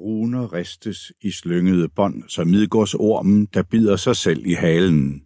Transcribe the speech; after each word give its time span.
Runer 0.00 0.52
ristes 0.52 1.12
i 1.20 1.30
slyngede 1.30 1.88
bånd, 1.88 2.22
som 2.28 2.46
midgårdsormen, 2.48 3.46
der 3.54 3.62
bider 3.62 3.96
sig 3.96 4.16
selv 4.16 4.46
i 4.46 4.52
halen. 4.52 5.22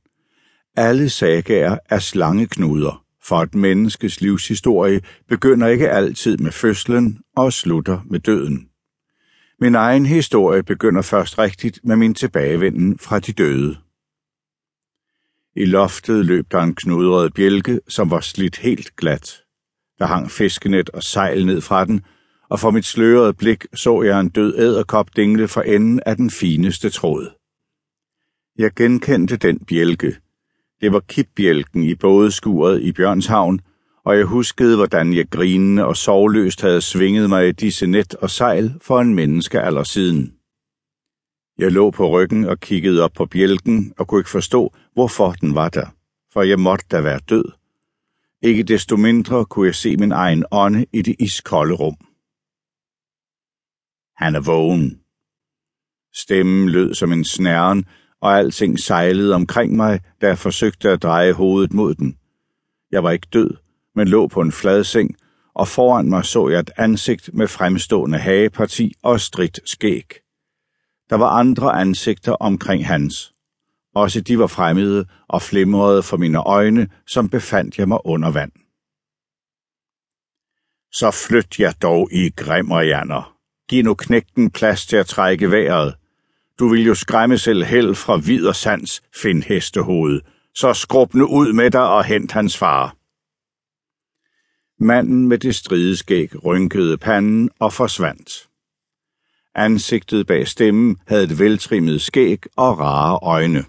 Alle 0.77 1.09
sagaer 1.09 1.79
er 1.91 1.99
slangeknuder, 1.99 3.05
for 3.23 3.37
et 3.37 3.55
menneskes 3.55 4.21
livshistorie 4.21 5.01
begynder 5.29 5.67
ikke 5.67 5.91
altid 5.91 6.37
med 6.37 6.53
fødslen 6.53 7.19
og 7.37 7.53
slutter 7.53 8.01
med 8.11 8.21
døden. 8.21 8.69
Min 9.61 9.75
egen 9.75 10.07
historie 10.07 10.63
begynder 10.63 11.03
først 11.03 11.39
rigtigt 11.39 11.81
med 11.85 11.97
min 11.97 12.15
tilbagevenden 12.15 12.99
fra 12.99 13.19
de 13.19 13.33
døde. 13.33 13.77
I 15.57 15.65
loftet 15.65 16.27
løb 16.27 16.47
der 16.51 16.61
en 16.61 16.75
knudret 16.75 17.35
bjælke, 17.35 17.81
som 17.89 18.11
var 18.11 18.21
slidt 18.21 18.59
helt 18.59 18.97
glat. 18.97 19.43
Der 19.99 20.07
hang 20.07 20.31
fiskenet 20.31 20.91
og 20.91 21.03
sejl 21.03 21.47
ned 21.47 21.61
fra 21.61 21.85
den, 21.85 22.05
og 22.53 22.61
for 22.61 22.71
mit 22.71 22.85
slørede 22.85 23.35
blik 23.35 23.67
så 23.75 24.03
jeg 24.03 24.21
en 24.21 24.29
død 24.29 24.59
æderkop 24.59 25.17
dingle 25.17 25.49
for 25.49 25.63
enden 25.63 26.01
af 26.07 26.17
den 26.17 26.31
fineste 26.31 26.91
tråd. 26.91 27.31
Jeg 28.59 28.71
genkendte 28.77 29.37
den 29.37 29.59
bjælke. 29.59 30.17
Det 30.81 30.93
var 30.93 31.01
kipbjælken 31.01 31.83
i 31.83 31.95
bådeskuret 31.95 32.83
i 32.83 32.93
Bjørnshavn, 32.93 33.61
og 34.05 34.17
jeg 34.17 34.25
huskede, 34.25 34.77
hvordan 34.77 35.13
jeg 35.13 35.31
grinende 35.31 35.85
og 35.85 35.97
sovløst 35.97 36.61
havde 36.61 36.81
svinget 36.81 37.29
mig 37.29 37.49
i 37.49 37.53
disse 37.53 37.87
net 37.87 38.15
og 38.15 38.31
sejl 38.31 38.75
for 38.81 39.01
en 39.01 39.15
menneskealder 39.15 39.83
siden. 39.83 40.35
Jeg 41.59 41.73
lå 41.73 41.91
på 41.91 42.09
ryggen 42.09 42.45
og 42.45 42.61
kiggede 42.61 43.03
op 43.03 43.13
på 43.13 43.27
bjælken 43.27 43.93
og 43.99 44.09
kunne 44.09 44.21
ikke 44.21 44.31
forstå, 44.31 44.75
hvorfor 44.95 45.31
den 45.31 45.55
var 45.55 45.69
der, 45.69 45.87
for 46.33 46.43
jeg 46.43 46.61
måtte 46.61 46.85
da 46.91 47.01
være 47.01 47.21
død. 47.29 47.45
Ikke 48.43 48.63
desto 48.63 48.97
mindre 48.97 49.45
kunne 49.45 49.67
jeg 49.67 49.75
se 49.75 49.97
min 49.97 50.13
egen 50.13 50.45
ånde 50.51 50.87
i 50.93 51.03
det 51.03 51.17
iskolde 51.19 51.75
rum. 51.75 51.97
Han 54.23 54.35
er 54.35 54.41
vågen. 54.41 55.01
Stemmen 56.15 56.69
lød 56.69 56.95
som 56.95 57.13
en 57.13 57.25
snæren, 57.25 57.85
og 58.21 58.39
alting 58.39 58.79
sejlede 58.79 59.35
omkring 59.35 59.77
mig, 59.77 60.01
da 60.21 60.27
jeg 60.27 60.39
forsøgte 60.39 60.91
at 60.91 61.03
dreje 61.03 61.33
hovedet 61.33 61.73
mod 61.73 61.95
den. 61.95 62.19
Jeg 62.93 63.05
var 63.05 63.11
ikke 63.11 63.27
død, 63.33 63.57
men 63.95 64.09
lå 64.09 64.29
på 64.29 64.41
en 64.41 64.53
flad 64.53 64.85
seng, 64.85 65.17
og 65.55 65.69
foran 65.69 66.09
mig 66.09 66.25
så 66.25 66.49
jeg 66.49 66.61
et 66.61 66.71
ansigt 66.77 67.35
med 67.35 67.49
fremstående 67.49 68.19
hageparti 68.19 68.95
og 69.03 69.21
stridt 69.21 69.61
skæg. 69.65 70.09
Der 71.11 71.17
var 71.17 71.29
andre 71.29 71.73
ansigter 71.73 72.33
omkring 72.33 72.87
hans. 72.87 73.35
Også 73.95 74.21
de 74.21 74.39
var 74.39 74.47
fremmede 74.47 75.07
og 75.29 75.43
flimrede 75.43 76.03
for 76.03 76.17
mine 76.17 76.39
øjne, 76.39 76.89
som 77.07 77.29
befandt 77.29 77.79
jeg 77.79 77.89
mig 77.89 78.07
under 78.07 78.31
vand. 78.31 78.53
Så 80.93 81.11
flyt 81.29 81.59
jeg 81.59 81.75
dog 81.83 82.09
i 82.13 82.31
grimmerjander. 82.37 83.32
Giv 83.73 83.85
nu 83.85 83.95
knægten 83.95 84.51
plads 84.51 84.87
til 84.87 84.97
at 84.97 85.07
trække 85.07 85.51
vejret. 85.51 85.95
Du 86.59 86.69
vil 86.69 86.85
jo 86.87 86.95
skræmme 86.95 87.39
selv 87.39 87.65
held 87.65 87.95
fra 87.95 88.17
vid 88.17 88.47
og 88.47 88.57
sans, 88.57 89.03
find 89.23 89.43
hestehoved. 89.43 90.21
Så 90.55 90.73
skrub 90.73 91.15
nu 91.15 91.27
ud 91.27 91.53
med 91.53 91.71
dig 91.71 91.89
og 91.89 92.05
hent 92.05 92.33
hans 92.33 92.59
far. 92.59 92.97
Manden 94.85 95.29
med 95.29 95.39
det 95.39 95.55
strideskæg 95.55 96.45
rynkede 96.45 96.99
panden 96.99 97.51
og 97.59 97.73
forsvandt. 97.73 98.49
Ansigtet 99.55 100.27
bag 100.27 100.49
stemmen 100.49 100.97
havde 101.07 101.25
et 101.25 101.39
veltrimmet 101.39 102.01
skæg 102.01 102.43
og 102.57 102.79
rare 102.79 103.19
øjne. 103.23 103.65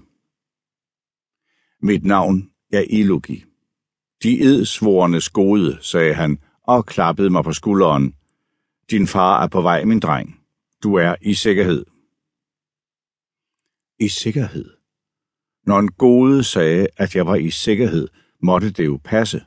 Mit 1.81 2.05
navn 2.05 2.49
er 2.73 2.83
Ilugi. 2.89 3.43
De 4.23 4.41
edsvorenes 4.41 5.29
gode, 5.29 5.77
sagde 5.81 6.13
han 6.13 6.39
og 6.63 6.85
klappede 6.85 7.29
mig 7.29 7.43
på 7.43 7.53
skulderen. 7.53 8.13
Din 8.93 9.07
far 9.07 9.43
er 9.43 9.47
på 9.47 9.61
vej, 9.61 9.85
min 9.85 9.99
dreng. 9.99 10.39
Du 10.83 10.95
er 10.95 11.15
i 11.21 11.33
sikkerhed. 11.33 11.85
I 13.99 14.07
sikkerhed? 14.07 14.69
Når 15.65 15.79
en 15.79 15.91
gode 15.91 16.43
sagde, 16.43 16.87
at 16.97 17.15
jeg 17.15 17.25
var 17.25 17.35
i 17.35 17.49
sikkerhed, 17.49 18.07
måtte 18.41 18.71
det 18.71 18.85
jo 18.85 18.99
passe. 19.03 19.43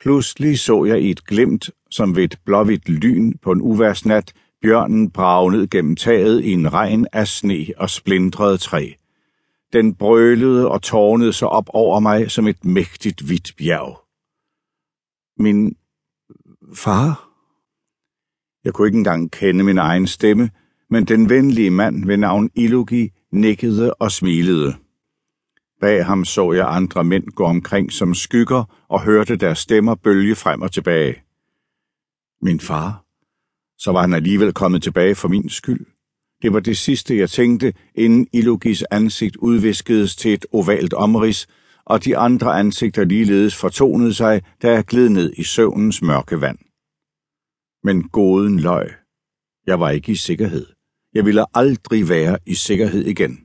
Pludselig 0.00 0.58
så 0.58 0.84
jeg 0.84 1.02
i 1.02 1.10
et 1.10 1.26
glimt, 1.26 1.70
som 1.90 2.16
ved 2.16 2.24
et 2.24 2.38
blåhvidt 2.44 2.88
lyn 2.88 3.38
på 3.38 3.52
en 3.52 3.60
uværsnat, 3.60 4.32
bjørnen 4.62 5.10
brage 5.10 5.52
ned 5.52 5.70
gennem 5.70 5.96
taget 5.96 6.44
i 6.44 6.52
en 6.52 6.72
regn 6.72 7.06
af 7.12 7.28
sne 7.28 7.66
og 7.76 7.90
splindrede 7.90 8.58
træ. 8.58 8.90
Den 9.72 9.94
brølede 9.94 10.68
og 10.68 10.82
tårnede 10.82 11.32
sig 11.32 11.48
op 11.48 11.66
over 11.68 12.00
mig 12.00 12.30
som 12.30 12.46
et 12.48 12.64
mægtigt 12.64 13.20
hvidt 13.20 13.52
bjerg. 13.56 14.00
Min 15.42 15.76
far? 16.74 17.31
Jeg 18.64 18.72
kunne 18.72 18.88
ikke 18.88 18.98
engang 18.98 19.30
kende 19.30 19.64
min 19.64 19.78
egen 19.78 20.06
stemme, 20.06 20.50
men 20.90 21.04
den 21.04 21.30
venlige 21.30 21.70
mand 21.70 22.06
ved 22.06 22.16
navn 22.16 22.50
Ilugi 22.54 23.10
nikkede 23.32 23.94
og 23.94 24.12
smilede. 24.12 24.74
Bag 25.80 26.06
ham 26.06 26.24
så 26.24 26.52
jeg 26.52 26.66
andre 26.68 27.04
mænd 27.04 27.24
gå 27.24 27.44
omkring 27.44 27.92
som 27.92 28.14
skygger 28.14 28.84
og 28.88 29.04
hørte 29.04 29.36
deres 29.36 29.58
stemmer 29.58 29.94
bølge 29.94 30.34
frem 30.34 30.62
og 30.62 30.72
tilbage. 30.72 31.22
Min 32.42 32.60
far? 32.60 33.04
Så 33.78 33.92
var 33.92 34.00
han 34.00 34.14
alligevel 34.14 34.52
kommet 34.52 34.82
tilbage 34.82 35.14
for 35.14 35.28
min 35.28 35.48
skyld. 35.48 35.86
Det 36.42 36.52
var 36.52 36.60
det 36.60 36.78
sidste, 36.78 37.18
jeg 37.18 37.30
tænkte, 37.30 37.72
inden 37.94 38.26
Ilugis 38.32 38.82
ansigt 38.82 39.36
udviskedes 39.36 40.16
til 40.16 40.32
et 40.32 40.46
ovalt 40.52 40.94
omrids, 40.94 41.46
og 41.84 42.04
de 42.04 42.16
andre 42.16 42.58
ansigter 42.58 43.04
ligeledes 43.04 43.56
fortonede 43.56 44.14
sig, 44.14 44.42
da 44.62 44.72
jeg 44.72 44.84
gled 44.84 45.08
ned 45.08 45.32
i 45.36 45.42
søvnens 45.42 46.02
mørke 46.02 46.40
vand. 46.40 46.58
Men 47.84 48.08
goden 48.08 48.60
løg. 48.60 48.90
Jeg 49.66 49.80
var 49.80 49.90
ikke 49.90 50.12
i 50.12 50.14
sikkerhed. 50.14 50.66
Jeg 51.14 51.24
ville 51.24 51.44
aldrig 51.54 52.08
være 52.08 52.38
i 52.46 52.54
sikkerhed 52.54 53.04
igen. 53.06 53.38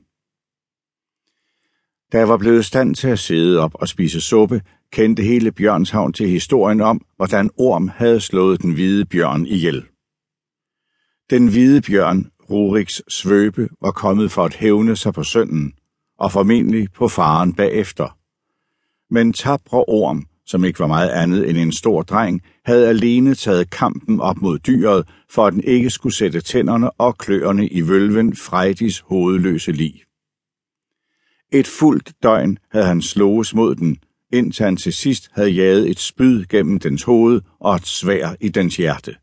Da 2.12 2.18
jeg 2.18 2.28
var 2.28 2.36
blevet 2.36 2.64
stand 2.64 2.94
til 2.94 3.08
at 3.08 3.18
sidde 3.18 3.60
op 3.60 3.74
og 3.74 3.88
spise 3.88 4.20
suppe, 4.20 4.62
kendte 4.92 5.22
hele 5.22 5.52
Bjørnshavn 5.52 6.12
til 6.12 6.28
historien 6.28 6.80
om, 6.80 7.00
hvordan 7.16 7.50
Orm 7.56 7.88
havde 7.88 8.20
slået 8.20 8.62
den 8.62 8.72
hvide 8.72 9.04
bjørn 9.04 9.46
ihjel. 9.46 9.86
Den 11.30 11.48
hvide 11.48 11.82
bjørn, 11.82 12.30
Ruriks 12.50 13.02
svøbe, 13.08 13.68
var 13.80 13.90
kommet 13.90 14.32
for 14.32 14.44
at 14.44 14.54
hævne 14.54 14.96
sig 14.96 15.14
på 15.14 15.22
sønnen, 15.22 15.72
og 16.18 16.32
formentlig 16.32 16.92
på 16.92 17.08
faren 17.08 17.54
bagefter. 17.54 18.18
Men 19.14 19.32
tabre 19.32 19.84
Orm, 19.88 20.26
som 20.48 20.64
ikke 20.64 20.80
var 20.80 20.86
meget 20.86 21.08
andet 21.08 21.50
end 21.50 21.58
en 21.58 21.72
stor 21.72 22.02
dreng, 22.02 22.42
havde 22.64 22.88
alene 22.88 23.34
taget 23.34 23.70
kampen 23.70 24.20
op 24.20 24.36
mod 24.42 24.58
dyret, 24.58 25.08
for 25.30 25.46
at 25.46 25.52
den 25.52 25.64
ikke 25.64 25.90
skulle 25.90 26.16
sætte 26.16 26.40
tænderne 26.40 26.90
og 26.90 27.18
kløerne 27.18 27.68
i 27.68 27.80
vølven 27.80 28.36
Frejdis 28.36 28.98
hovedløse 28.98 29.72
lig. 29.72 30.02
Et 31.52 31.66
fuldt 31.66 32.12
døgn 32.22 32.58
havde 32.70 32.86
han 32.86 33.02
slået 33.02 33.54
mod 33.54 33.74
den, 33.74 33.96
indtil 34.32 34.64
han 34.64 34.76
til 34.76 34.92
sidst 34.92 35.28
havde 35.32 35.50
jaget 35.50 35.90
et 35.90 35.98
spyd 35.98 36.44
gennem 36.44 36.78
dens 36.78 37.02
hoved 37.02 37.40
og 37.60 37.76
et 37.76 37.86
svær 37.86 38.34
i 38.40 38.48
dens 38.48 38.76
hjerte. 38.76 39.16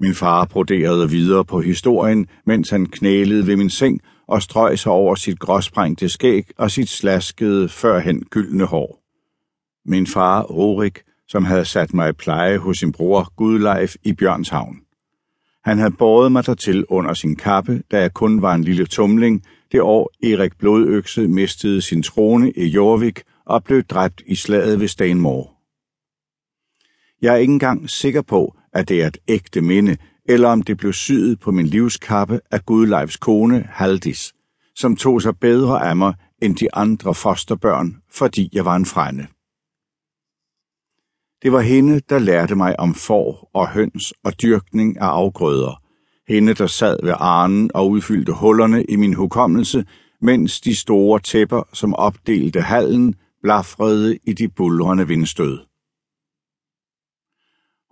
Min 0.00 0.14
far 0.14 0.44
broderede 0.44 1.10
videre 1.10 1.44
på 1.44 1.60
historien, 1.60 2.26
mens 2.46 2.70
han 2.70 2.86
knælede 2.86 3.46
ved 3.46 3.56
min 3.56 3.70
seng 3.70 4.00
og 4.28 4.42
strøg 4.42 4.78
sig 4.78 4.92
over 4.92 5.14
sit 5.14 5.38
gråsprængte 5.38 6.08
skæg 6.08 6.44
og 6.58 6.70
sit 6.70 6.88
slaskede 6.88 7.68
førhen 7.68 8.24
gyldne 8.24 8.64
hår. 8.64 9.05
Min 9.88 10.06
far, 10.06 10.42
Rorik, 10.42 10.98
som 11.28 11.44
havde 11.44 11.64
sat 11.64 11.94
mig 11.94 12.08
i 12.08 12.12
pleje 12.12 12.58
hos 12.58 12.78
sin 12.78 12.92
bror 12.92 13.32
Gudleif 13.36 13.94
i 14.02 14.12
Bjørnshavn. 14.12 14.76
Han 15.64 15.78
havde 15.78 15.94
båret 15.98 16.32
mig 16.32 16.46
dertil 16.46 16.84
under 16.88 17.14
sin 17.14 17.36
kappe, 17.36 17.82
da 17.90 18.00
jeg 18.00 18.14
kun 18.14 18.42
var 18.42 18.54
en 18.54 18.64
lille 18.64 18.86
tumling, 18.86 19.42
det 19.72 19.80
år 19.80 20.10
Erik 20.22 20.58
Blodøkse 20.58 21.28
mistede 21.28 21.82
sin 21.82 22.02
trone 22.02 22.50
i 22.50 22.66
Jorvik 22.66 23.22
og 23.44 23.64
blev 23.64 23.82
dræbt 23.82 24.22
i 24.26 24.34
slaget 24.34 24.80
ved 24.80 24.88
Stenmore. 24.88 25.48
Jeg 27.22 27.34
er 27.34 27.38
ikke 27.38 27.52
engang 27.52 27.90
sikker 27.90 28.22
på, 28.22 28.54
at 28.72 28.88
det 28.88 29.02
er 29.02 29.06
et 29.06 29.18
ægte 29.28 29.60
minde, 29.60 29.96
eller 30.28 30.48
om 30.48 30.62
det 30.62 30.76
blev 30.76 30.92
syet 30.92 31.40
på 31.40 31.50
min 31.50 31.66
livskappe 31.66 32.40
af 32.50 32.66
Gudleifs 32.66 33.16
kone, 33.16 33.68
Haldis, 33.70 34.34
som 34.74 34.96
tog 34.96 35.22
sig 35.22 35.38
bedre 35.38 35.88
af 35.88 35.96
mig 35.96 36.14
end 36.42 36.56
de 36.56 36.74
andre 36.74 37.14
fosterbørn, 37.14 37.96
fordi 38.12 38.50
jeg 38.52 38.64
var 38.64 38.76
en 38.76 38.86
frænde. 38.86 39.26
Det 41.46 41.52
var 41.52 41.60
hende, 41.60 42.00
der 42.08 42.18
lærte 42.18 42.54
mig 42.54 42.80
om 42.80 42.94
får 42.94 43.50
og 43.54 43.68
høns 43.68 44.14
og 44.24 44.42
dyrkning 44.42 45.00
af 45.00 45.06
afgrøder. 45.06 45.82
Hende, 46.28 46.54
der 46.54 46.66
sad 46.66 46.98
ved 47.02 47.14
arnen 47.16 47.70
og 47.74 47.90
udfyldte 47.90 48.32
hullerne 48.32 48.84
i 48.84 48.96
min 48.96 49.14
hukommelse, 49.14 49.84
mens 50.20 50.60
de 50.60 50.76
store 50.76 51.20
tæpper, 51.20 51.62
som 51.72 51.94
opdelte 51.94 52.60
hallen, 52.60 53.14
blafrede 53.42 54.18
i 54.26 54.32
de 54.32 54.48
bulrende 54.48 55.08
vindstød. 55.08 55.58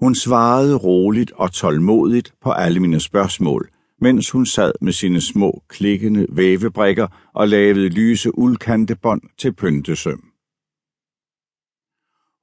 Hun 0.00 0.14
svarede 0.14 0.76
roligt 0.76 1.32
og 1.32 1.52
tålmodigt 1.52 2.32
på 2.42 2.50
alle 2.50 2.80
mine 2.80 3.00
spørgsmål, 3.00 3.68
mens 4.00 4.30
hun 4.30 4.46
sad 4.46 4.72
med 4.80 4.92
sine 4.92 5.20
små, 5.20 5.62
klikkende 5.68 6.26
vævebrikker 6.30 7.06
og 7.34 7.48
lavede 7.48 7.88
lyse 7.88 8.38
uldkantebånd 8.38 9.22
til 9.38 9.52
pyntesøm. 9.52 10.33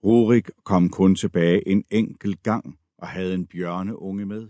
Rurik 0.04 0.50
kom 0.64 0.90
kun 0.90 1.16
tilbage 1.16 1.68
en 1.68 1.84
enkelt 1.92 2.44
gang 2.44 2.80
og 2.98 3.08
havde 3.08 3.34
en 3.34 3.48
bjørneunge 3.48 4.26
med. 4.26 4.48